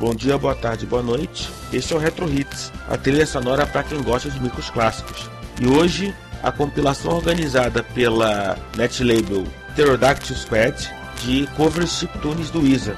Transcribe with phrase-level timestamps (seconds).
[0.00, 1.50] Bom dia, boa tarde, boa noite.
[1.70, 5.28] Este é o Retro Hits, a trilha sonora para quem gosta de micros clássicos.
[5.60, 9.44] E hoje, a compilação organizada pela netlabel
[9.74, 10.90] Pterodactyl Squad
[11.22, 12.96] de covers chiptunes do Weezer.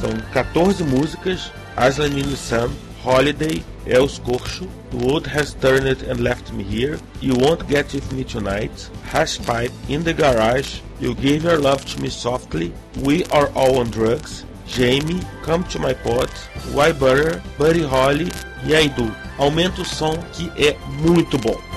[0.00, 2.72] São 14 músicas, Aslan in Sun,
[3.04, 8.12] Holiday, Els Corcho, The World Has Turned and Left Me Here, You Won't Get With
[8.12, 12.72] Me Tonight, Hash Pipe, In the Garage, You Gave Your Love to Me Softly,
[13.04, 16.30] We Are All on Drugs, Jamie, Come to My Pot,
[16.72, 18.28] Why Butter, Buddy Holly
[18.64, 19.14] e Aidu.
[19.38, 21.69] Aumenta o som que é muito bom.